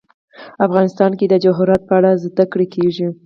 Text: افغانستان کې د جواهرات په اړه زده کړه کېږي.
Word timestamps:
افغانستان 0.65 1.11
کې 1.19 1.25
د 1.29 1.33
جواهرات 1.43 1.81
په 1.85 1.93
اړه 1.99 2.11
زده 2.23 2.45
کړه 2.51 2.65
کېږي. 2.75 3.07